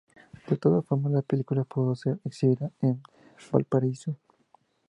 De 0.49 0.57
todas 0.57 0.83
formas, 0.83 1.11
la 1.11 1.21
película 1.21 1.63
pudo 1.63 1.93
ser 1.95 2.19
exhibida 2.25 2.71
en 2.81 3.03
Valparaíso. 3.51 4.15